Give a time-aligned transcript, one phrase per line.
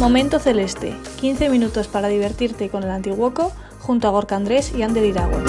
[0.00, 5.04] Momento Celeste, 15 minutos para divertirte con el Antiguoco junto a Gorka Andrés y Ander
[5.04, 5.44] Iragüe.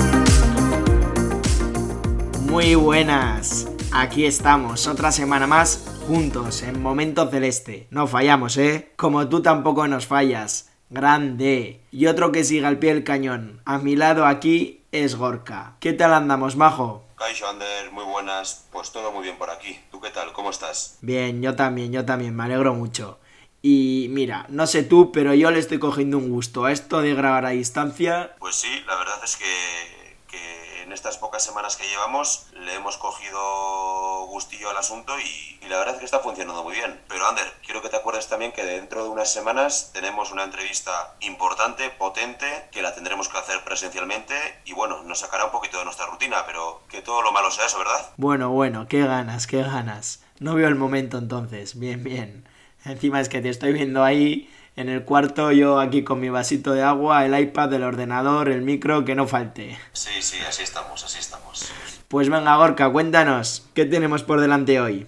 [2.41, 7.87] Muy buenas, aquí estamos, otra semana más juntos en Momento Celeste.
[7.91, 8.91] No fallamos, ¿eh?
[8.97, 10.69] Como tú tampoco nos fallas.
[10.89, 11.79] Grande.
[11.89, 13.61] Y otro que siga al pie del cañón.
[13.63, 15.77] A mi lado aquí es Gorka.
[15.79, 17.05] ¿Qué tal andamos, majo?
[17.15, 18.65] Kaisho, Ander, muy buenas.
[18.73, 19.79] Pues todo muy bien por aquí.
[19.91, 20.33] ¿Tú qué tal?
[20.33, 20.97] ¿Cómo estás?
[20.99, 23.17] Bien, yo también, yo también, me alegro mucho.
[23.61, 27.13] Y mira, no sé tú, pero yo le estoy cogiendo un gusto a esto de
[27.13, 28.35] grabar a distancia.
[28.39, 32.97] Pues sí, la verdad es que, que en estas pocas semanas que llevamos le hemos
[32.97, 36.99] cogido gustillo al asunto y, y la verdad es que está funcionando muy bien.
[37.07, 41.15] Pero Ander, quiero que te acuerdes también que dentro de unas semanas tenemos una entrevista
[41.19, 44.33] importante, potente, que la tendremos que hacer presencialmente
[44.65, 47.67] y bueno, nos sacará un poquito de nuestra rutina, pero que todo lo malo sea
[47.67, 48.09] eso, ¿verdad?
[48.17, 50.23] Bueno, bueno, qué ganas, qué ganas.
[50.39, 51.77] No veo el momento entonces.
[51.77, 52.47] Bien, bien.
[52.83, 56.71] Encima es que te estoy viendo ahí en el cuarto, yo aquí con mi vasito
[56.71, 59.77] de agua, el iPad, el ordenador, el micro, que no falte.
[59.93, 61.71] Sí, sí, así estamos, así estamos.
[62.07, 65.05] Pues venga, Gorka, cuéntanos, ¿qué tenemos por delante hoy?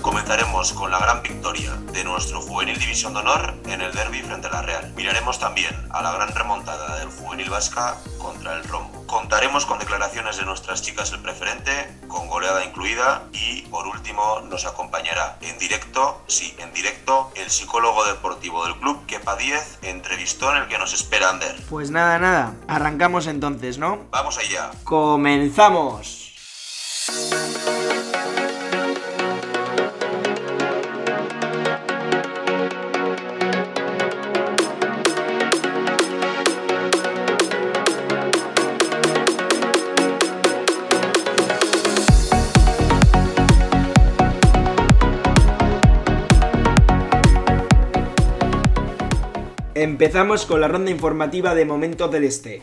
[0.00, 4.46] Comenzaremos con la gran victoria de nuestro Juvenil División de Honor en el derby frente
[4.46, 4.92] a la Real.
[4.96, 8.97] Miraremos también a la gran remontada del Juvenil Vasca contra el Rombo.
[9.08, 11.72] Contaremos con declaraciones de nuestras chicas el preferente,
[12.08, 18.04] con goleada incluida y por último nos acompañará en directo, sí, en directo, el psicólogo
[18.04, 21.56] deportivo del club, Kepa 10, entrevistó en el que nos espera Ander.
[21.70, 24.04] Pues nada, nada, arrancamos entonces, ¿no?
[24.10, 24.72] Vamos allá.
[24.84, 26.34] ¡Comenzamos!
[49.80, 52.60] Empezamos con la ronda informativa de Momento del Este.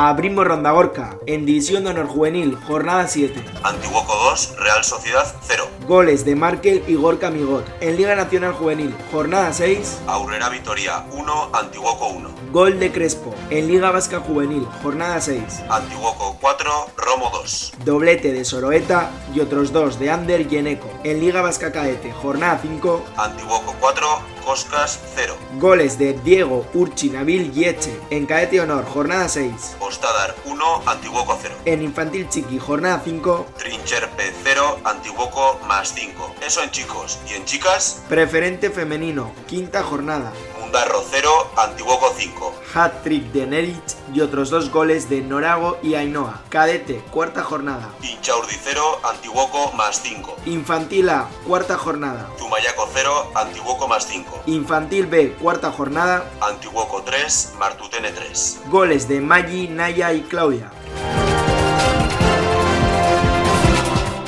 [0.00, 3.44] Abrimos Ronda Gorka, en División de Honor Juvenil, jornada 7.
[3.64, 5.68] Antiguoco 2, Real Sociedad 0.
[5.88, 7.66] Goles de Markel y Gorka Migot.
[7.80, 10.02] En Liga Nacional Juvenil, jornada 6.
[10.06, 12.30] Aurrera Vitoria 1, Antiguoco 1.
[12.52, 13.34] Gol de Crespo.
[13.50, 15.42] En Liga Vasca Juvenil, jornada 6.
[15.68, 17.72] Antiguoco 4, Romo 2.
[17.84, 20.88] Doblete de Soroeta y otros dos de Ander y Eneco.
[21.02, 23.04] En Liga Vasca Caete, jornada 5.
[23.16, 24.06] Antiguoco 4,
[24.44, 25.36] Coscas 0.
[25.58, 27.98] Goles de Diego, Urchi, Nabil y Eche.
[28.10, 29.76] En Caete Honor, jornada 6.
[29.88, 31.54] Ostadar 1, Antiguoco 0.
[31.64, 33.46] En Infantil Chiqui, jornada 5.
[33.56, 36.34] Trincherpe 0, Antiguoco más 5.
[36.46, 37.18] Eso en chicos.
[37.26, 38.02] ¿Y en chicas?
[38.06, 40.30] Preferente femenino, quinta jornada.
[40.68, 42.54] Mundarro 0, Antiguoco 5.
[42.74, 46.42] Hat-trick de Nerich y otros dos goles de Norago y Ainhoa.
[46.50, 47.88] Cadete, cuarta jornada.
[48.02, 50.36] Inchaurdi 0, Antiguoco más 5.
[50.44, 52.28] Infantil A, cuarta jornada.
[52.38, 54.42] Zumayaco 0, Antiguoco más 5.
[54.44, 56.30] Infantil B, cuarta jornada.
[56.42, 58.60] Antiguoco 3, Martutene 3.
[58.66, 60.70] Goles de Maggi, Naya y Claudia.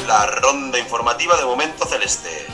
[0.06, 2.46] La ronda informativa de Momento Celeste.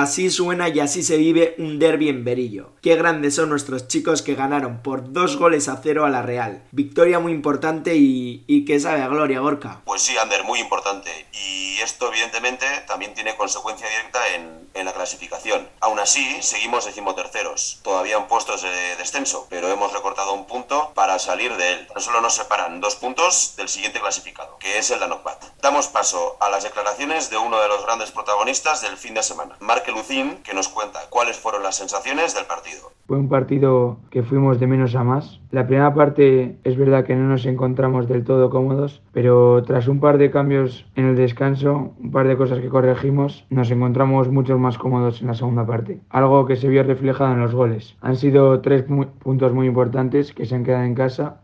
[0.00, 2.70] Así suena y así se vive un derby en Berillo.
[2.82, 6.62] Qué grandes son nuestros chicos que ganaron por dos goles a cero a la Real.
[6.70, 9.82] Victoria muy importante y, y que sabe a gloria, Gorka.
[9.84, 11.10] Pues sí, Ander, muy importante.
[11.32, 15.68] Y esto evidentemente también tiene consecuencia directa en, en la clasificación.
[15.80, 21.18] Aún así, seguimos decimoterceros, todavía en puestos de descenso, pero hemos recortado un punto para
[21.18, 21.86] salir de él.
[21.88, 25.42] Tan solo nos separan dos puntos del siguiente clasificado, que es el Danokbat.
[25.60, 29.56] Damos paso a las declaraciones de uno de los grandes protagonistas del fin de semana,
[29.60, 32.92] Marque Lucín, que nos cuenta cuáles fueron las sensaciones del partido.
[33.08, 35.40] Fue un partido que fuimos de menos a más.
[35.50, 39.98] La primera parte es verdad que no nos encontramos del todo cómodos, pero tras un
[39.98, 44.58] par de cambios en el descanso, un par de cosas que corregimos, nos encontramos mucho
[44.58, 46.00] más cómodos en la segunda parte.
[46.10, 47.96] Algo que se vio reflejado en los goles.
[48.02, 51.40] Han sido tres puntos muy importantes que se han quedado en casa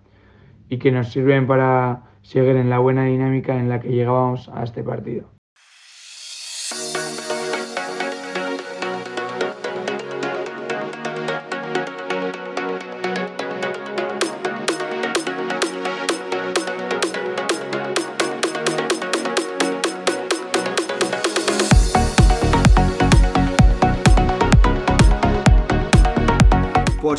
[0.68, 4.64] y que nos sirven para seguir en la buena dinámica en la que llegábamos a
[4.64, 5.33] este partido.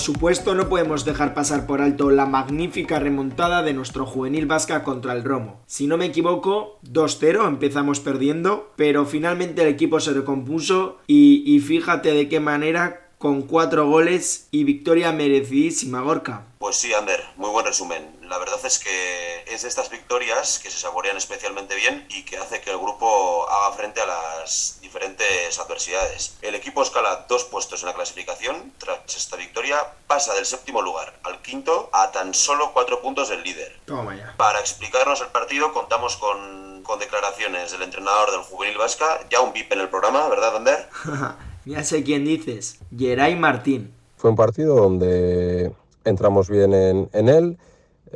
[0.06, 5.13] Supuesto, no podemos dejar pasar por alto la magnífica remontada de nuestro juvenil vasca contra
[5.13, 5.63] el Romo.
[5.66, 12.13] Si no me equivoco, 2-0 empezamos perdiendo, pero finalmente el equipo se recompuso y, fíjate
[12.13, 16.46] de qué manera con cuatro goles y victoria merecidísima, Gorka.
[16.60, 18.04] Pues sí, Ander, muy buen resumen.
[18.30, 22.38] La verdad es que es de estas victorias que se saborean especialmente bien y que
[22.38, 26.38] hace que el grupo haga frente a las diferentes adversidades.
[26.42, 28.74] El equipo escala dos puestos en la clasificación.
[28.77, 29.77] Tras esta victoria
[30.07, 33.80] pasa del séptimo lugar al quinto a tan solo cuatro puntos del líder.
[33.86, 34.33] Toma ya.
[34.38, 39.54] Para explicarnos el partido contamos con, con declaraciones del entrenador del juvenil vasca, ya un
[39.54, 40.89] VIP en el programa, ¿verdad, Ander?
[41.66, 43.94] ya sé quién dices, Geray Martín.
[44.18, 45.71] Fue un partido donde
[46.06, 47.57] entramos bien en, en él,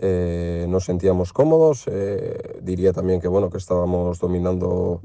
[0.02, 5.02] eh, nos sentíamos cómodos, eh, diría también que, bueno, que estábamos dominando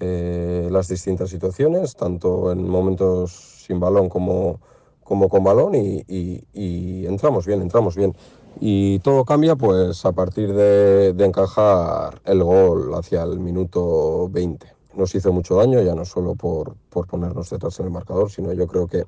[0.00, 4.60] eh, las distintas situaciones, tanto en momentos sin balón como,
[5.04, 8.14] como con balón y, y, y, entramos bien, entramos bien.
[8.60, 14.82] Y todo cambia pues a partir de, de encajar el gol hacia el minuto 20
[14.94, 18.52] nos hizo mucho daño, ya no solo por, por, ponernos detrás en el marcador, sino
[18.52, 19.04] yo creo que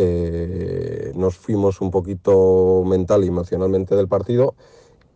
[0.00, 4.54] eh, nos fuimos un poquito mental y emocionalmente del partido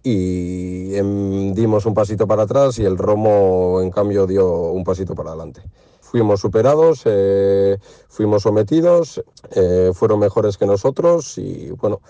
[0.03, 5.15] y em, dimos un pasito para atrás y el Romo en cambio dio un pasito
[5.15, 5.63] para adelante.
[6.01, 9.23] Fuimos superados, eh, fuimos sometidos,
[9.55, 12.01] eh, fueron mejores que nosotros y bueno,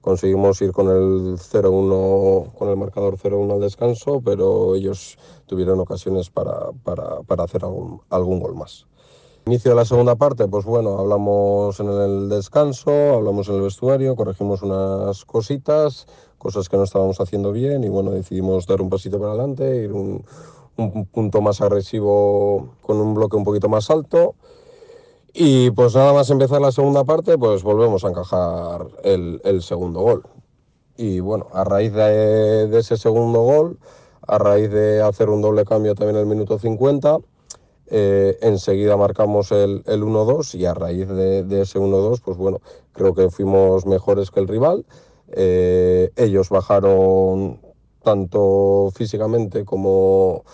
[0.00, 6.30] conseguimos ir con el 0-1, con el marcador 0-1 al descanso, pero ellos tuvieron ocasiones
[6.30, 8.86] para, para, para hacer algún, algún gol más.
[9.44, 14.14] Inicio de la segunda parte, pues bueno, hablamos en el descanso, hablamos en el vestuario,
[14.14, 16.06] corregimos unas cositas,
[16.38, 19.92] cosas que no estábamos haciendo bien y bueno, decidimos dar un pasito para adelante, ir
[19.92, 20.24] un,
[20.76, 24.36] un punto más agresivo con un bloque un poquito más alto.
[25.34, 30.02] Y pues nada más empezar la segunda parte, pues volvemos a encajar el, el segundo
[30.02, 30.22] gol.
[30.96, 33.78] Y bueno, a raíz de, de, ese segundo gol,
[34.26, 37.18] a raíz de hacer un doble cambio también en el minuto 50,
[37.86, 42.60] eh, enseguida marcamos el, el 1-2 y a raíz de, de ese 1-2, pues bueno,
[42.92, 44.84] creo que fuimos mejores que el rival.
[45.32, 47.60] Eh, ellos bajaron
[48.02, 50.44] tanto físicamente como,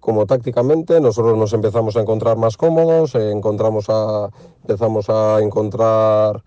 [0.00, 1.00] como tácticamente.
[1.00, 4.30] Nosotros nos empezamos a encontrar más cómodos, eh, encontramos a,
[4.62, 6.42] empezamos a encontrar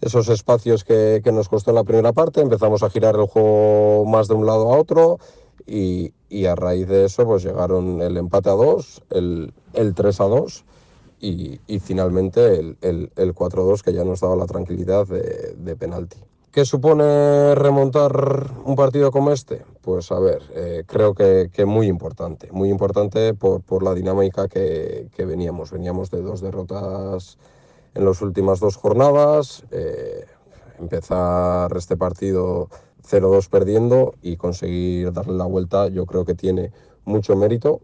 [0.00, 4.04] esos espacios que, que, nos costó en la primera parte, empezamos a girar el juego
[4.04, 5.18] más de un lado a otro
[5.66, 10.20] y, y a raíz de eso pues llegaron el empate a dos, el, el 3
[10.20, 10.64] a 2
[11.20, 15.06] y, y finalmente el, el, el 4 a 2 que ya nos daba la tranquilidad
[15.06, 16.18] de, de penalti.
[16.56, 19.62] ¿Qué supone remontar un partido como este?
[19.82, 24.48] Pues a ver, eh, creo que, que, muy importante, muy importante por, por la dinámica
[24.48, 25.70] que, que, veníamos.
[25.70, 27.36] Veníamos de dos derrotas
[27.94, 30.24] en las últimas dos jornadas, eh,
[30.78, 32.70] empezar este partido
[33.08, 36.72] 0-2 perdiendo y conseguir darle la vuelta, yo creo que tiene
[37.04, 37.80] mucho mérito,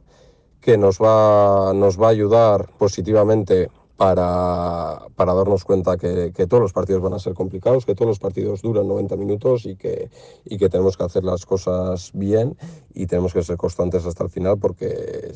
[0.61, 6.73] que nos va, nos va a ayudar positivamente para, para, darnos cuenta que, todos los
[6.73, 10.11] partidos van a ser complicados, que todos los partidos duran 90 minutos y que,
[10.45, 12.57] y que tenemos que hacer las cosas bien
[12.95, 15.33] y tenemos que ser constantes hasta el final porque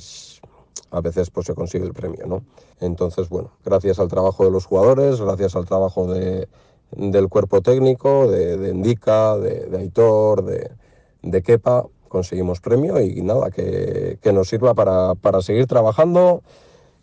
[0.90, 2.26] a veces pues, se consigue el premio.
[2.26, 2.44] ¿no?
[2.80, 6.48] Entonces, bueno, gracias al trabajo de los jugadores, gracias al trabajo de,
[6.92, 10.70] del cuerpo técnico, de, de Indica, de, de, Aitor, de,
[11.22, 16.42] de Kepa, conseguimos premio y nada, que, que nos sirva para, para seguir trabajando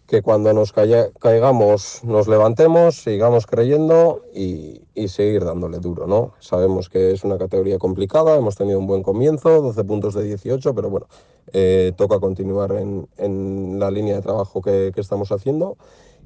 [0.08, 6.34] que cuando nos caigamos nos levantemos, sigamos creyendo y, seguir dándole duro, ¿no?
[6.40, 10.74] Sabemos que es una categoría complicada, hemos tenido un buen comienzo, 12 puntos de 18,
[10.74, 11.08] pero bueno,
[11.52, 15.78] eh, toca continuar en, la línea de trabajo que, estamos haciendo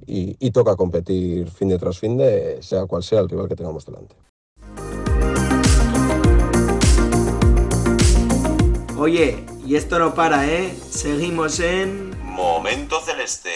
[0.06, 3.56] y, y toca competir fin de tras fin de, sea cual sea el rival que
[3.56, 4.16] tengamos delante.
[8.98, 10.74] Oye, y esto no para, ¿eh?
[10.90, 12.18] Seguimos en...
[12.24, 13.50] Momento Celeste.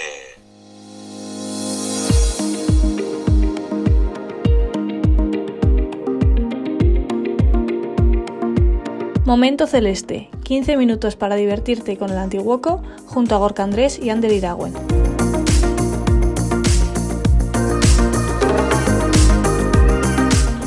[9.24, 14.31] Momento Celeste, 15 minutos para divertirte con el Antiguoco junto a Gorka Andrés y Ander
[14.31, 14.74] Iragüen.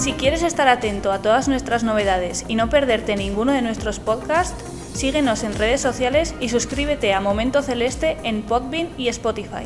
[0.04, 4.62] Si quieres estar atento a todas nuestras novedades y no perderte ninguno de nuestros podcasts,
[4.92, 9.64] síguenos en redes sociales y suscríbete a Momento Celeste en Podbean y Spotify.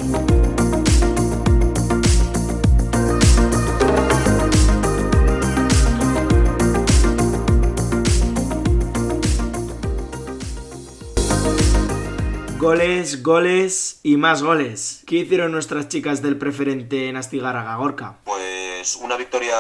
[12.58, 15.02] Goles, goles y más goles.
[15.04, 18.18] ¿Qué hicieron nuestras chicas del preferente en Astigarraga, Gorka?
[18.78, 19.58] Pues una victoria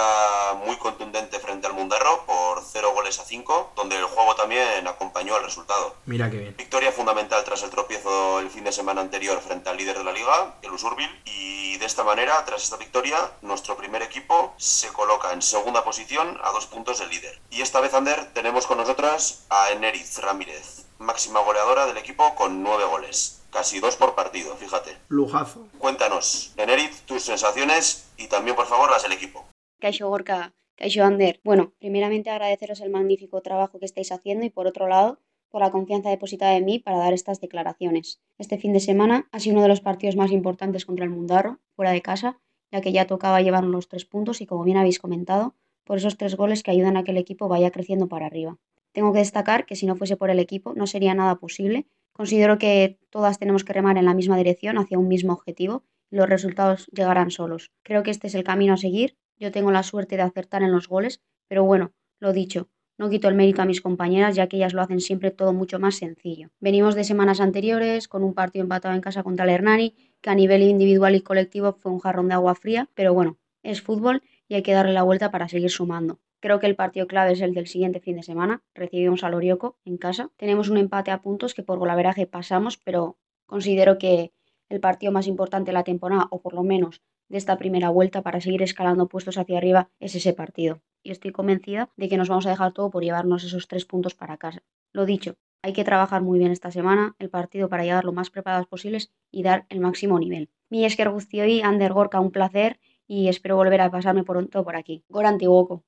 [0.64, 5.34] muy contundente frente al Mundarro por 0 goles a 5, donde el juego también acompañó
[5.34, 5.96] al resultado.
[6.06, 6.56] Mira qué bien.
[6.56, 10.12] Victoria fundamental tras el tropiezo el fin de semana anterior frente al líder de la
[10.12, 15.32] liga, el Usurbil, y de esta manera, tras esta victoria, nuestro primer equipo se coloca
[15.32, 17.40] en segunda posición a dos puntos del líder.
[17.50, 22.62] Y esta vez, Ander, tenemos con nosotras a Eneriz Ramírez, máxima goleadora del equipo con
[22.62, 23.37] nueve goles.
[23.50, 24.96] Casi dos por partido, fíjate.
[25.08, 25.66] Lujazo.
[25.78, 29.46] Cuéntanos, Enerit, tus sensaciones y también, por favor, las del equipo.
[29.80, 31.40] Caixo Gorka, Caixo Ander.
[31.44, 35.18] Bueno, primeramente agradeceros el magnífico trabajo que estáis haciendo y por otro lado,
[35.50, 38.20] por la confianza depositada en mí para dar estas declaraciones.
[38.38, 41.58] Este fin de semana ha sido uno de los partidos más importantes contra el Mundarro,
[41.74, 42.38] fuera de casa,
[42.70, 46.18] ya que ya tocaba llevar los tres puntos y como bien habéis comentado, por esos
[46.18, 48.58] tres goles que ayudan a que el equipo vaya creciendo para arriba.
[48.92, 51.86] Tengo que destacar que si no fuese por el equipo no sería nada posible.
[52.18, 56.16] Considero que todas tenemos que remar en la misma dirección, hacia un mismo objetivo, y
[56.16, 57.70] los resultados llegarán solos.
[57.84, 59.16] Creo que este es el camino a seguir.
[59.36, 63.28] Yo tengo la suerte de acertar en los goles, pero bueno, lo dicho, no quito
[63.28, 66.50] el mérito a mis compañeras, ya que ellas lo hacen siempre todo mucho más sencillo.
[66.58, 70.34] Venimos de semanas anteriores con un partido empatado en casa contra el Hernani, que a
[70.34, 74.56] nivel individual y colectivo fue un jarrón de agua fría, pero bueno, es fútbol y
[74.56, 76.18] hay que darle la vuelta para seguir sumando.
[76.40, 78.62] Creo que el partido clave es el del siguiente fin de semana.
[78.74, 80.30] Recibimos al Orioco en casa.
[80.36, 83.16] Tenemos un empate a puntos que por golaveraje pasamos, pero
[83.46, 84.32] considero que
[84.68, 88.22] el partido más importante de la temporada, o por lo menos de esta primera vuelta
[88.22, 90.80] para seguir escalando puestos hacia arriba, es ese partido.
[91.02, 94.14] Y estoy convencida de que nos vamos a dejar todo por llevarnos esos tres puntos
[94.14, 94.62] para casa.
[94.92, 98.30] Lo dicho, hay que trabajar muy bien esta semana, el partido para llegar lo más
[98.30, 100.50] preparados posibles y dar el máximo nivel.
[100.70, 105.04] Mi Esker y Ander Gorka, un placer y espero volver a pasarme pronto por aquí.
[105.08, 105.84] Gora Antiguoco.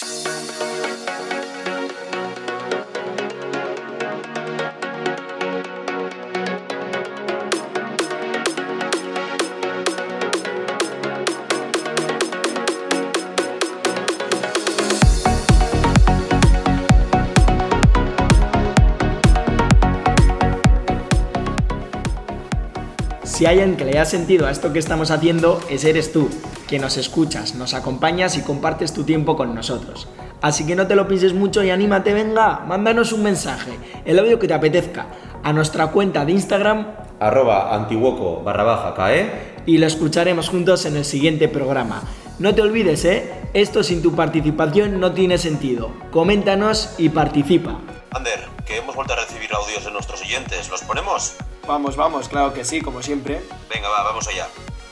[0.00, 0.27] Thank you.
[23.38, 26.28] Si hay alguien que le haya sentido a esto que estamos haciendo, ese eres tú,
[26.66, 30.08] que nos escuchas, nos acompañas y compartes tu tiempo con nosotros.
[30.42, 34.40] Así que no te lo pienses mucho y anímate, venga, mándanos un mensaje, el audio
[34.40, 35.06] que te apetezca,
[35.44, 36.88] a nuestra cuenta de Instagram
[37.20, 39.30] arroba antiguoco barra baja cae
[39.66, 42.02] y lo escucharemos juntos en el siguiente programa.
[42.40, 43.34] No te olvides, ¿eh?
[43.54, 45.92] Esto sin tu participación no tiene sentido.
[46.10, 47.78] Coméntanos y participa.
[48.10, 51.34] Ander, que hemos vuelto a recibir audios de nuestros oyentes, ¿los ponemos?
[51.66, 53.42] Vamos, vamos, claro que sí, como siempre.
[53.74, 54.46] Venga, va, vamos allá.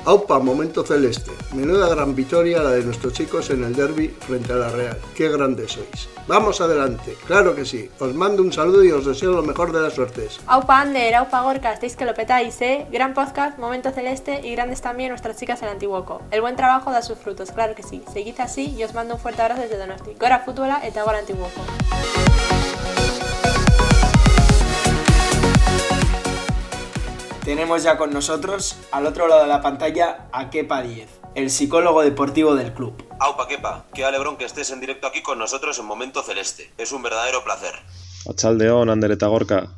[0.06, 1.32] Aupa, momento celeste.
[1.52, 4.98] Menuda gran victoria la de nuestros chicos en el derby frente a la Real.
[5.16, 6.08] Qué grandes sois.
[6.28, 7.90] Vamos adelante, claro que sí.
[7.98, 10.40] Os mando un saludo y os deseo lo mejor de las suertes.
[10.46, 12.86] Aupa Ander, Aupa Gorka, estáis que lo petáis, ¿eh?
[12.90, 16.22] Gran podcast, momento celeste y grandes también nuestras chicas en Antiguoco.
[16.30, 18.02] El buen trabajo da sus frutos, claro que sí.
[18.12, 20.14] Seguid así y os mando un fuerte abrazo desde Donosti.
[20.18, 21.60] Gora Fútbola eta Gora Antiguoco.
[27.56, 32.02] Tenemos ya con nosotros, al otro lado de la pantalla, a Kepa 10, el psicólogo
[32.02, 33.02] deportivo del club.
[33.18, 36.70] Aupa Kepa, qué alebrón que estés en directo aquí con nosotros en Momento Celeste.
[36.76, 37.72] Es un verdadero placer.
[38.28, 39.70] Achaldeón, Andereta Gorka.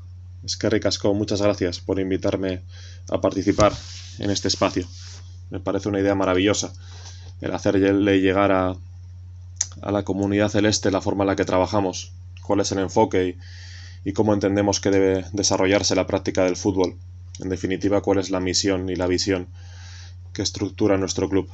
[0.44, 2.64] Es que ricasco, muchas gracias por invitarme
[3.12, 3.72] a participar
[4.18, 4.84] en este espacio.
[5.50, 6.72] Me parece una idea maravillosa
[7.40, 8.74] el hacerle llegar a,
[9.82, 12.10] a la comunidad celeste la forma en la que trabajamos,
[12.42, 13.38] cuál es el enfoque
[14.04, 16.98] y, y cómo entendemos que debe desarrollarse la práctica del fútbol
[17.40, 19.48] en definitiva, cuál es la misión y la visión
[20.32, 21.48] que estructura nuestro club.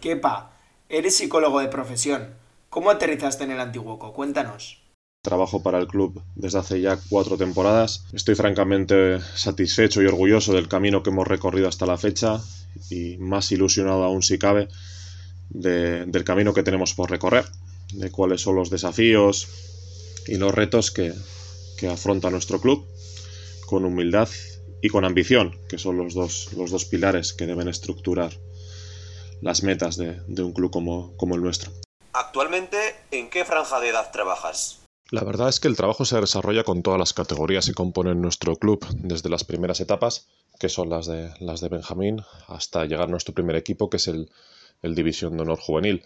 [0.00, 0.52] Kepa,
[0.88, 2.28] eres psicólogo de profesión.
[2.68, 4.12] ¿Cómo aterrizaste en el Antiguoco?
[4.12, 4.82] Cuéntanos.
[5.22, 8.04] Trabajo para el club desde hace ya cuatro temporadas.
[8.12, 12.40] Estoy francamente satisfecho y orgulloso del camino que hemos recorrido hasta la fecha
[12.90, 14.68] y más ilusionado aún si cabe
[15.50, 17.46] del camino que tenemos por recorrer,
[17.92, 19.48] de cuáles son los desafíos
[20.26, 21.12] y los retos que,
[21.90, 22.86] afronta nuestro club
[23.66, 24.28] con humildad
[24.82, 28.32] y con ambición, que son los dos, los dos pilares que deben estructurar
[29.40, 31.70] las metas de, de un club como, como el nuestro.
[32.12, 32.78] Actualmente,
[33.10, 34.80] ¿en qué franja de edad trabajas?
[35.10, 38.56] La verdad es que el trabajo se desarrolla con todas las categorías que componen nuestro
[38.56, 40.26] club, desde las primeras etapas,
[40.58, 44.08] que son las de, las de Benjamín, hasta llegar a nuestro primer equipo, que es
[44.08, 44.28] el,
[44.82, 46.04] División de Honor Juvenil.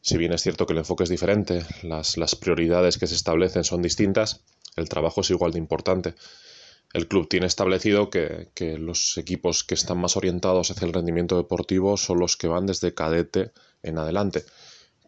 [0.00, 3.64] Si bien es cierto que el enfoque es diferente, las, las prioridades que se establecen
[3.64, 4.40] son distintas,
[4.76, 6.14] el trabajo es igual de importante.
[6.92, 11.36] El club tiene establecido que, que los equipos que están más orientados hacia el rendimiento
[11.36, 13.52] deportivo son los que van desde cadete
[13.82, 14.44] en adelante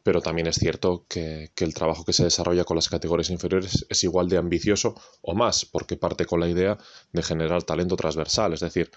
[0.08, 4.04] pero también es cierto que, el trabajo que se desarrolla con las categorías inferiores es
[4.04, 6.78] igual de ambicioso o más, porque parte con la idea
[7.12, 8.90] de generar talento transversal, es decir,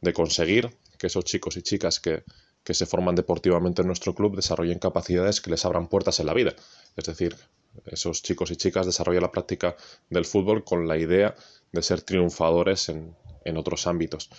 [0.00, 2.24] de conseguir que esos chicos y chicas que,
[2.64, 6.34] que se forman deportivamente en nuestro club desarrollen capacidades que les abran puertas en la
[6.34, 6.56] vida.
[6.96, 7.36] Es decir,
[7.86, 9.76] esos chicos y chicas desarrollan la práctica
[10.10, 11.34] del fútbol con la idea
[11.72, 14.30] de ser triunfadores en, en otros ámbitos.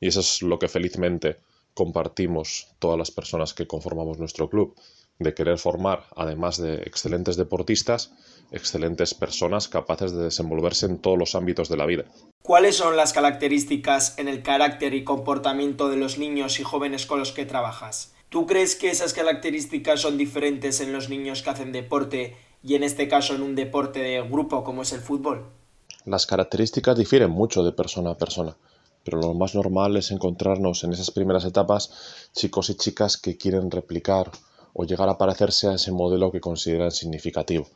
[0.00, 1.38] Y eso es lo que felizmente
[1.74, 4.74] compartimos todas las personas que conformamos nuestro club
[5.18, 8.12] de querer formar, además de excelentes deportistas,
[8.50, 12.04] excelentes personas capaces de desenvolverse en todos los ámbitos de la vida.
[12.42, 17.18] ¿Cuáles son las características en el carácter y comportamiento de los niños y jóvenes con
[17.18, 18.14] los que trabajas?
[18.28, 22.82] ¿Tú crees que esas características son diferentes en los niños que hacen deporte y en
[22.82, 25.46] este caso en un deporte de grupo como es el fútbol?
[26.04, 28.56] Las características difieren mucho de persona a persona,
[29.04, 33.70] pero lo más normal es encontrarnos en esas primeras etapas chicos y chicas que quieren
[33.70, 34.30] replicar
[34.72, 37.66] o llegar a parecerse a ese modelo que consideran significativo.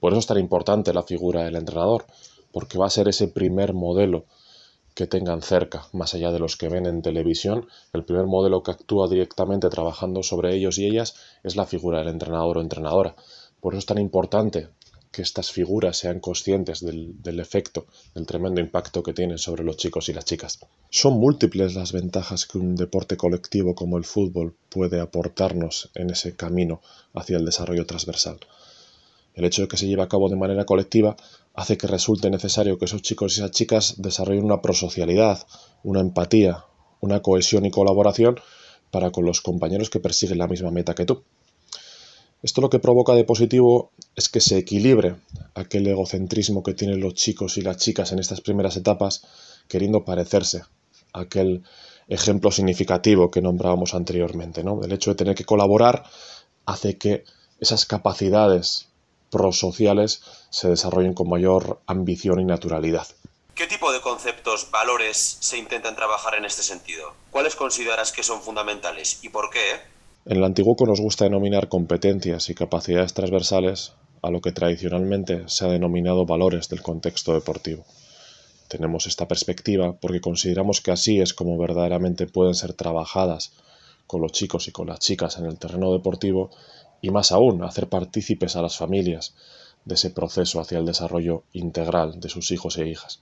[0.00, 2.06] Por eso es tan importante la figura del entrenador,
[2.52, 4.24] porque va a ser ese primer modelo
[4.94, 8.72] que tengan cerca, más allá de los que ven en televisión, el primer modelo que
[8.72, 13.14] actúa directamente trabajando sobre ellos y ellas es la figura del entrenador o entrenadora.
[13.60, 14.68] Por eso es tan importante
[15.10, 20.08] que estas figuras sean conscientes del, efecto, del tremendo impacto que tienen sobre los chicos
[20.08, 20.58] y las chicas.
[20.90, 26.36] Son múltiples las ventajas que un deporte colectivo como el fútbol puede aportarnos en ese
[26.36, 26.80] camino
[27.14, 28.38] hacia el desarrollo transversal.
[29.34, 31.16] El hecho de que se lleve a cabo de manera colectiva
[31.54, 35.46] hace que resulte necesario que esos chicos y esas chicas desarrollen una prosocialidad,
[35.82, 36.64] una empatía,
[37.00, 38.38] una cohesión y colaboración
[38.90, 41.22] para con los compañeros que persiguen la misma meta que tú.
[42.42, 45.16] Esto lo que provoca de positivo es que se equilibre
[45.54, 49.22] aquel egocentrismo que tienen los chicos y las chicas en estas primeras etapas,
[49.66, 50.62] queriendo parecerse
[51.12, 51.64] a aquel
[52.06, 54.62] ejemplo significativo que nombrábamos anteriormente.
[54.62, 54.82] ¿no?
[54.84, 56.04] El hecho de tener que colaborar
[56.64, 57.24] hace que
[57.60, 58.88] esas capacidades
[59.30, 63.06] prosociales se desarrollen con mayor ambición y naturalidad.
[63.54, 67.12] ¿Qué tipo de conceptos, valores se intentan trabajar en este sentido?
[67.32, 69.97] ¿Cuáles consideras que son fundamentales y por qué?
[70.28, 75.64] En el Antiguoco nos gusta denominar competencias y capacidades transversales a lo que tradicionalmente se
[75.64, 77.86] ha denominado valores del contexto deportivo.
[78.68, 83.52] Tenemos esta perspectiva porque consideramos que así es como verdaderamente pueden ser trabajadas
[84.06, 86.50] con los chicos y con las chicas en el terreno deportivo
[87.00, 89.34] y más aún hacer partícipes a las familias
[89.86, 93.20] de ese proceso hacia el desarrollo integral de sus hijos e hijas.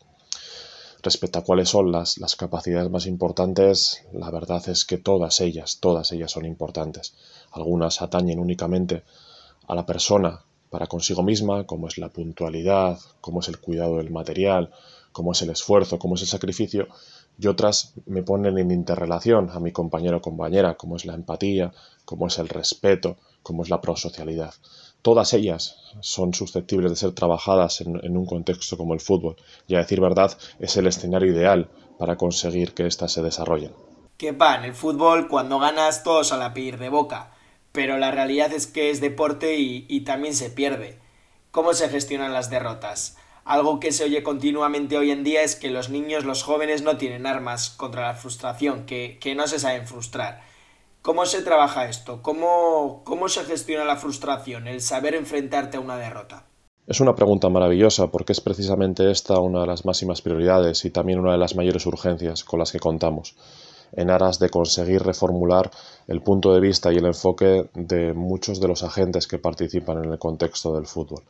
[1.06, 5.78] Respecto a cuáles son las, las capacidades más importantes, la verdad es que todas ellas,
[5.78, 7.14] todas ellas son importantes.
[7.52, 9.04] Algunas atañen únicamente
[9.68, 14.10] a la persona para consigo misma, como es la puntualidad, como es el cuidado del
[14.10, 14.72] material,
[15.12, 16.88] como es el esfuerzo, como es el sacrificio,
[17.38, 21.72] y otras me ponen en interrelación a mi compañero o compañera, como es la empatía,
[22.04, 24.54] como es el respeto, como es la prosocialidad.
[25.06, 29.36] Todas ellas son susceptibles de ser trabajadas en, un contexto como el fútbol,
[29.68, 33.72] y a decir verdad es el escenario ideal para conseguir que éstas se desarrollen.
[34.16, 37.30] Que va, en el fútbol cuando ganas todos a la pedir de boca,
[37.70, 40.98] pero la realidad es que es deporte y, también se pierde.
[41.52, 43.16] ¿Cómo se gestionan las derrotas?
[43.44, 46.96] Algo que se oye continuamente hoy en día es que los niños, los jóvenes no
[46.96, 50.42] tienen armas contra la frustración, que, que no se saben frustrar.
[51.06, 52.20] ¿Cómo se trabaja esto?
[52.20, 56.46] ¿Cómo, ¿Cómo se gestiona la frustración, el saber enfrentarte a una derrota?
[56.84, 61.20] Es una pregunta maravillosa porque es precisamente esta una de las máximas prioridades y también
[61.20, 63.36] una de las mayores urgencias con las que contamos,
[63.92, 65.70] en aras de conseguir reformular
[66.08, 70.10] el punto de vista y el enfoque de muchos de los agentes que participan en
[70.10, 71.22] el contexto del fútbol.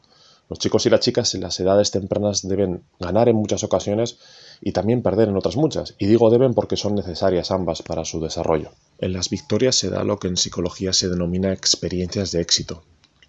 [0.48, 4.16] Los chicos y las chicas en las edades tempranas deben ganar en muchas ocasiones
[4.60, 8.20] y también perder en otras muchas, y digo deben porque son necesarias ambas para su
[8.20, 8.70] desarrollo.
[8.98, 12.82] En las victorias se da lo que en psicología se denomina experiencias de éxito,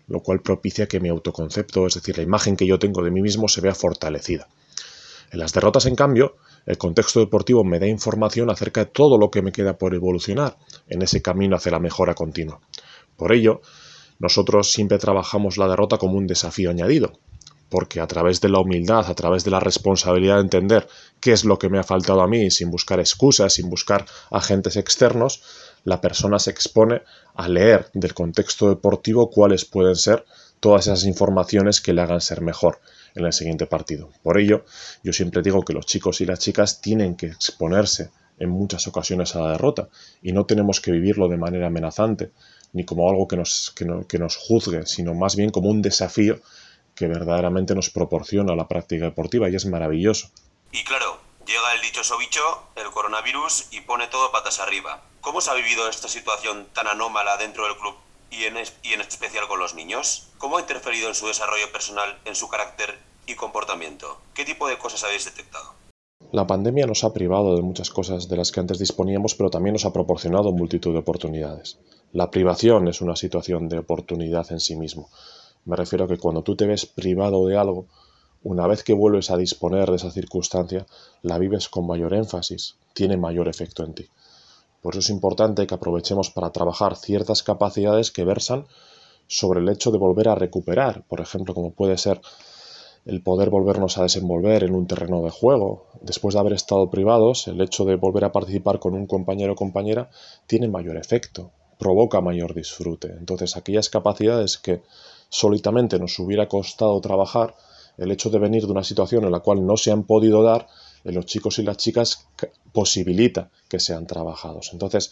[0.07, 3.21] lo cual propicia que mi autoconcepto, es decir, la imagen que yo tengo de mí
[3.21, 4.47] mismo, se vea fortalecida.
[5.31, 9.29] En las derrotas, en cambio, el contexto deportivo me da información acerca de todo lo
[9.29, 12.61] que me queda por evolucionar en ese camino hacia la mejora continua.
[13.17, 13.61] Por ello,
[14.19, 17.13] nosotros siempre trabajamos la derrota como un desafío añadido,
[17.69, 20.87] porque a través de la humildad, a través de la responsabilidad de entender
[21.19, 24.77] qué es lo que me ha faltado a mí, sin buscar excusas, sin buscar agentes
[24.77, 25.41] externos,
[25.83, 27.01] la persona se expone
[27.35, 30.25] a leer del contexto deportivo cuáles pueden ser
[30.59, 32.79] todas esas informaciones que le hagan ser mejor
[33.15, 34.09] en el siguiente partido.
[34.23, 34.65] Por ello,
[35.03, 39.35] yo siempre digo que los chicos y las chicas tienen que exponerse en muchas ocasiones
[39.35, 39.89] a la derrota
[40.21, 42.31] y no tenemos que vivirlo de manera amenazante
[42.73, 43.73] ni como algo que nos,
[44.07, 46.39] que nos juzgue, sino más bien como un desafío
[46.97, 50.29] que verdaderamente nos proporciona la práctica deportiva y es maravilloso.
[50.71, 52.41] Y claro, llega el dichoso bicho,
[52.75, 55.03] el coronavirus, y pone todo patas arriba.
[55.21, 57.95] ¿Cómo se ha vivido esta situación tan anómala dentro del club
[58.31, 60.29] y en, y en especial con los niños?
[60.39, 64.19] ¿Cómo ha interferido en su desarrollo personal, en su carácter y comportamiento?
[64.33, 65.75] ¿Qué tipo de cosas habéis detectado?
[66.31, 69.73] La pandemia nos ha privado de muchas cosas de las que antes disponíamos, pero también
[69.73, 71.77] nos ha proporcionado multitud de oportunidades.
[72.11, 75.09] La privación es una situación de oportunidad en sí mismo.
[75.67, 77.87] Me refiero a que cuando tú te ves privado de algo,
[78.41, 80.85] una vez que vuelves a disponer de esa circunstancia,
[81.21, 84.07] la vives con mayor énfasis, tiene mayor efecto en ti.
[84.81, 88.65] Por eso es importante que aprovechemos para trabajar ciertas capacidades que versan
[89.27, 92.21] sobre el hecho de volver a recuperar, por ejemplo, como puede ser
[93.05, 95.87] el poder volvernos a desenvolver en un terreno de juego.
[95.99, 99.55] Después de haber estado privados, el hecho de volver a participar con un compañero o
[99.57, 100.09] compañera
[100.45, 103.09] tiene mayor efecto, provoca mayor disfrute.
[103.19, 104.81] Entonces, aquellas capacidades que
[105.29, 107.55] solitamente nos hubiera costado trabajar,
[107.97, 110.67] el hecho de venir de una situación en la cual no se han podido dar,
[111.03, 112.27] en los chicos y las chicas
[112.71, 114.69] posibilita que sean trabajados.
[114.73, 115.11] Entonces,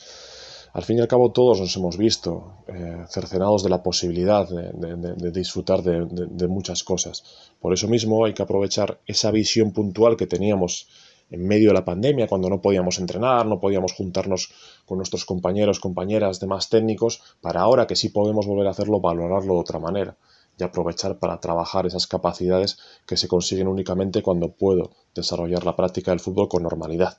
[0.74, 5.32] al fin y al cabo todos nos hemos visto eh, cercenados de la posibilidad de,
[5.32, 7.24] disfrutar de, muchas cosas.
[7.62, 10.88] Por eso mismo hay que aprovechar esa visión puntual que teníamos
[11.30, 14.54] en medio de la pandemia, cuando no podíamos entrenar, no podíamos juntarnos
[14.86, 19.56] con nuestros compañeros, compañeras, demás técnicos, para ahora que sí podemos volver a hacerlo, valorarlo
[19.56, 20.18] de otra manera
[20.58, 26.12] y aprovechar para trabajar esas capacidades que se consiguen únicamente cuando puedo desarrollar la práctica
[26.12, 27.18] del fútbol con normalidad.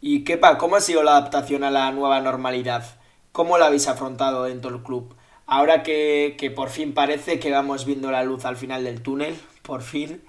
[0.00, 2.84] Y Kepa, ¿cómo ha sido la adaptación a la nueva normalidad?
[3.30, 5.14] ¿Cómo la habéis afrontado dentro del club?
[5.46, 9.36] Ahora que, que por fin parece que vamos viendo la luz al final del túnel,
[9.62, 10.22] por fin,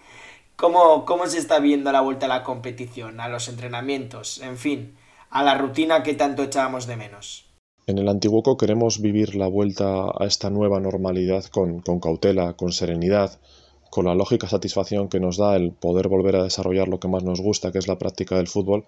[0.56, 4.96] ¿Cómo, ¿Cómo se está viendo la vuelta a la competición, a los entrenamientos, en fin,
[5.30, 7.46] a la rutina que tanto echábamos de menos?
[7.88, 12.72] En el Antiguoco queremos vivir la vuelta a esta nueva normalidad con, con cautela, con
[12.72, 13.40] serenidad,
[13.90, 17.24] con la lógica satisfacción que nos da el poder volver a desarrollar lo que más
[17.24, 18.86] nos gusta, que es la práctica del fútbol,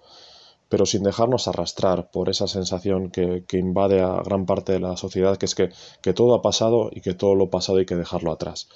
[0.68, 4.96] pero sin dejarnos arrastrar por esa sensación que, que, invade a gran parte de la
[4.96, 7.96] sociedad, que es que, que todo ha pasado y que todo lo pasado hay que
[7.96, 8.68] dejarlo atrás.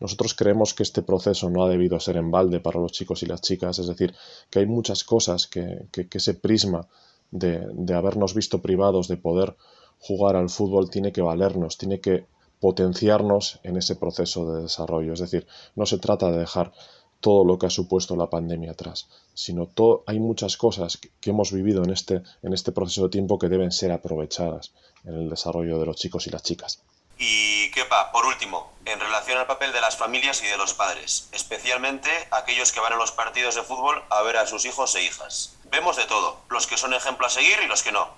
[0.00, 3.26] Nosotros creemos que este proceso no ha debido ser en balde para los chicos y
[3.26, 4.14] las chicas, es decir,
[4.48, 6.88] que hay muchas cosas que, que, ese prisma
[7.30, 9.56] de, de habernos visto privados de poder
[9.98, 12.26] jugar al fútbol tiene que valernos, tiene que
[12.60, 15.12] potenciarnos en ese proceso de desarrollo.
[15.12, 16.72] Es decir, no se trata de dejar
[17.20, 19.68] todo lo que ha supuesto la pandemia atrás, sino
[20.06, 23.72] hay muchas cosas que hemos vivido en este, en este proceso de tiempo que deben
[23.72, 24.72] ser aprovechadas
[25.04, 26.82] en el desarrollo de los chicos y las chicas.
[27.22, 31.28] Y Kepa, por último, en relación al papel de las familias y de los padres,
[31.32, 35.02] especialmente aquellos que van a los partidos de fútbol a ver a sus hijos e
[35.02, 35.54] hijas.
[35.64, 38.08] Vemos de todo, los que son ejemplo a seguir y los que no.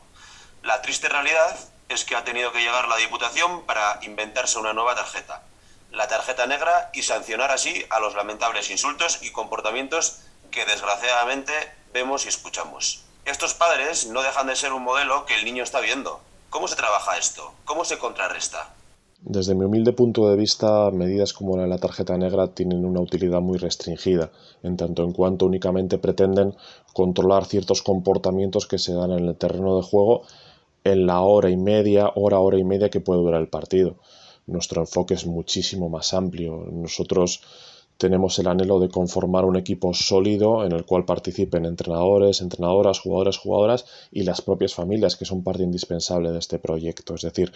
[0.62, 4.94] La triste realidad es que ha tenido que llegar la Diputación para inventarse una nueva
[4.94, 5.42] tarjeta,
[5.90, 10.20] la tarjeta negra, y sancionar así a los lamentables insultos y comportamientos
[10.52, 11.52] que desgraciadamente
[11.92, 13.02] vemos y escuchamos.
[13.24, 16.22] Estos padres no dejan de ser un modelo que el niño está viendo.
[16.50, 17.52] ¿Cómo se trabaja esto?
[17.64, 18.72] ¿Cómo se contrarresta?
[19.24, 23.00] Desde mi humilde punto de vista, medidas como la de la tarjeta negra tienen una
[23.00, 24.32] utilidad muy restringida,
[24.64, 26.56] en tanto en cuanto únicamente pretenden
[26.92, 30.22] controlar ciertos comportamientos que se dan en el terreno de juego
[30.82, 33.94] en la hora y media, hora, hora y media que puede durar el partido.
[34.48, 36.66] Nuestro enfoque es muchísimo más amplio.
[36.72, 37.42] Nosotros
[37.98, 43.38] tenemos el anhelo de conformar un equipo sólido en el cual participen entrenadores, entrenadoras, jugadores,
[43.38, 47.14] jugadoras y las propias familias que son parte indispensable de este proyecto.
[47.14, 47.52] Es decir,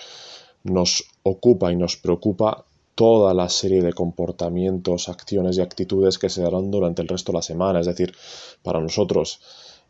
[0.67, 6.43] nos ocupa y nos preocupa toda la serie de comportamientos, acciones y actitudes que se
[6.43, 7.81] darán durante el resto de la semana.
[7.81, 8.15] Es decir,
[8.63, 9.41] para nosotros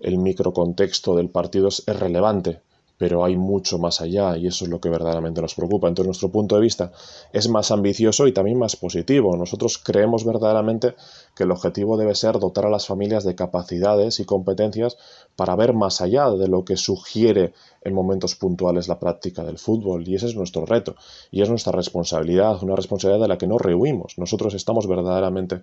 [0.01, 2.61] el microcontexto del partido es relevante,
[2.99, 5.89] pero hay mucho más allá y eso es lo que verdaderamente nos preocupa.
[5.89, 6.93] Entonces nuestro punto de vista
[7.33, 9.37] es más ambicioso y también más positivo.
[9.37, 10.95] Nosotros creemos verdaderamente
[11.35, 14.97] que el objetivo debe ser dotar a las familias de capacidades y competencias
[15.37, 20.09] para ver más allá de lo que sugiere en momentos puntuales la práctica del fútbol
[20.09, 20.97] y ese es nuestro reto
[21.31, 24.19] y es nuestra responsabilidad, una responsabilidad de la que no rehuimos.
[24.19, 25.63] Nosotros estamos verdaderamente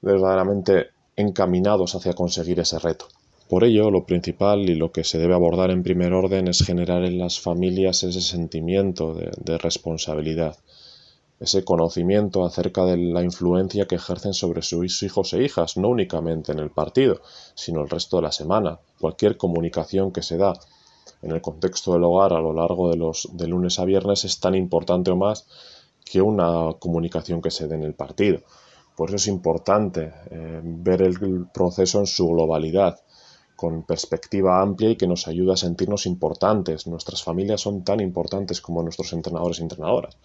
[0.00, 3.06] verdaderamente encaminados hacia conseguir ese reto.
[3.48, 7.02] Por ello, lo principal y lo que se debe abordar en primer orden es generar
[7.04, 10.58] en las familias ese sentimiento de, responsabilidad,
[11.40, 16.52] ese conocimiento acerca de la influencia que ejercen sobre sus hijos e hijas, no únicamente
[16.52, 17.22] en el partido,
[17.54, 18.80] sino el resto de la semana.
[19.00, 20.52] Cualquier comunicación que se da
[21.22, 24.40] en el contexto del hogar a lo largo de los de lunes a viernes es
[24.40, 25.46] tan importante o más
[26.04, 28.40] que una comunicación que se dé en el partido.
[28.94, 33.00] Por eso es importante eh, ver el proceso en su globalidad
[33.58, 36.86] con perspectiva amplia y que nos ayuda a sentirnos importantes.
[36.86, 40.16] Nuestras familias son tan importantes como nuestros entrenadores y entrenadoras.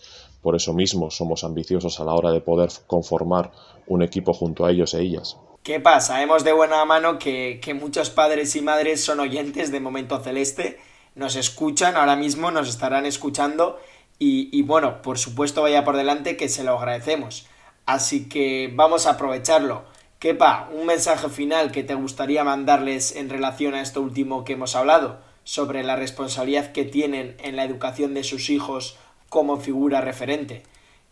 [0.44, 3.52] Por eso mismo somos ambiciosos a la hora de poder conformar
[3.88, 5.38] un equipo junto a ellos e ellas.
[5.64, 6.14] ¿Qué pasa?
[6.14, 10.78] Sabemos de buena mano que, muchos padres y madres son oyentes de Momento Celeste,
[11.16, 13.80] nos escuchan ahora mismo, nos estarán escuchando
[14.20, 17.48] y, y bueno, por supuesto vaya por delante que se lo agradecemos.
[17.88, 19.92] Así que vamos a aprovecharlo.
[20.24, 24.74] Kepa, un mensaje final que te gustaría mandarles en relación a esto último que hemos
[24.74, 28.96] hablado, sobre la responsabilidad que tienen en la educación de sus hijos
[29.28, 30.64] como figura referente.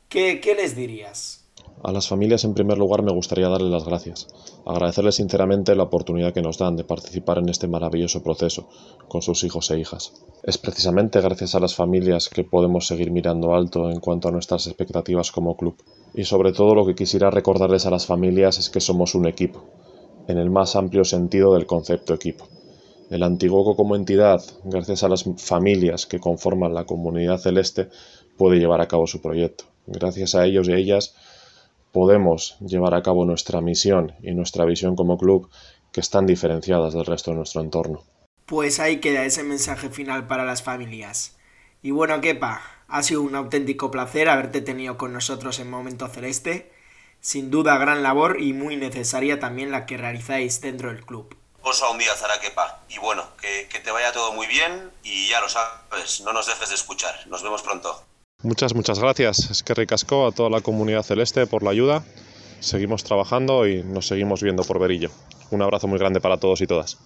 [0.08, 1.41] ¿Qué, qué les dirías?
[1.84, 4.28] A las familias en primer lugar me gustaría darles las gracias,
[4.68, 8.70] agradecerles sinceramente la oportunidad que nos dan de participar en este maravilloso proceso
[9.08, 10.14] con sus hijos e hijas.
[10.44, 14.68] Es precisamente gracias a las familias que podemos seguir mirando alto en cuanto a nuestras
[14.68, 15.76] expectativas como club.
[16.14, 19.64] Y sobre todo lo que quisiera recordarles a las familias es que somos un equipo,
[20.28, 22.48] en el más amplio sentido del concepto equipo.
[23.10, 27.90] El Antiguoco como entidad, gracias a las familias que conforman la comunidad celeste,
[28.38, 29.64] puede llevar a cabo su proyecto.
[29.88, 31.16] Gracias a ellos y ellas
[31.92, 35.50] podemos llevar a cabo nuestra misión y nuestra visión como club
[35.92, 38.04] que están diferenciadas del resto de nuestro entorno.
[38.46, 41.38] Pues ahí queda ese mensaje final para las familias.
[41.82, 46.72] Y bueno, Kepa, ha sido un auténtico placer haberte tenido con nosotros en Momento Celeste.
[47.20, 51.36] Sin duda, gran labor y muy necesaria también la que realizáis dentro del club.
[51.64, 52.84] Osa un día, Zara Kepa.
[52.90, 56.48] Y bueno, que, que te vaya todo muy bien y ya lo sabes, no nos
[56.48, 57.16] dejes de escuchar.
[57.28, 58.04] Nos vemos pronto.
[58.44, 59.52] Muchas, muchas gracias.
[59.52, 62.04] Es que ricasco a toda la comunidad celeste por la ayuda.
[62.60, 65.10] Seguimos trabajando y nos seguimos viendo por Verillo.
[65.52, 66.98] Un abrazo muy grande para todos y todas.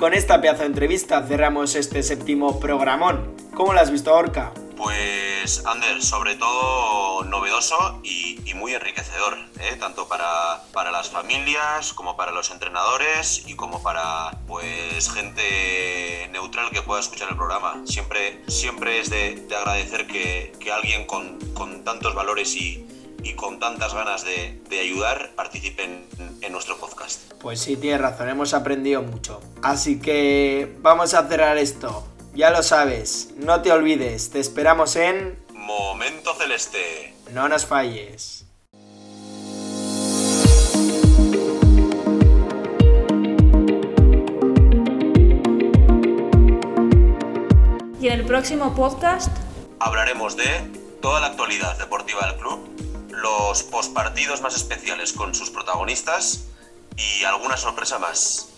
[0.00, 3.34] con esta pedazo de entrevista cerramos este séptimo programón.
[3.54, 4.50] ¿Cómo lo has visto, Orca?
[4.82, 9.76] Pues, Ander, sobre todo novedoso y, muy enriquecedor, ¿eh?
[9.78, 16.70] tanto para, para, las familias como para los entrenadores y como para pues gente neutral
[16.70, 17.82] que pueda escuchar el programa.
[17.86, 22.86] Siempre, siempre es de, agradecer que, que alguien con, con tantos valores y,
[23.22, 26.06] y con tantas ganas de, ayudar participen
[26.40, 27.32] en nuestro podcast.
[27.40, 29.40] Pues sí, tienes razón, hemos aprendido mucho.
[29.62, 32.09] Así que vamos a cerrar esto.
[32.34, 35.38] Ya lo sabes, no te olvides, te esperamos en...
[35.52, 37.14] Momento Celeste.
[37.32, 38.46] No nos falles.
[48.00, 49.36] Y en el próximo podcast
[49.78, 50.46] hablaremos de
[51.02, 52.70] toda la actualidad deportiva del club
[53.10, 56.44] los postpartidos más especiales con sus protagonistas
[56.96, 58.49] y alguna sorpresa más.